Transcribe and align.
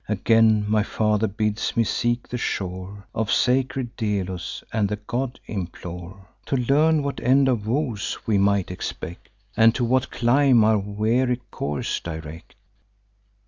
Again 0.09 0.65
my 0.67 0.81
father 0.81 1.27
bids 1.27 1.77
me 1.77 1.83
seek 1.83 2.27
the 2.27 2.37
shore 2.39 3.05
Of 3.13 3.31
sacred 3.31 3.95
Delos, 3.95 4.63
and 4.73 4.89
the 4.89 4.95
god 4.95 5.39
implore, 5.45 6.25
To 6.47 6.55
learn 6.57 7.03
what 7.03 7.19
end 7.21 7.47
of 7.47 7.67
woes 7.67 8.17
we 8.25 8.39
might 8.39 8.71
expect, 8.71 9.29
And 9.55 9.75
to 9.75 9.83
what 9.85 10.09
clime 10.09 10.63
our 10.63 10.79
weary 10.79 11.39
course 11.51 11.99
direct. 11.99 12.55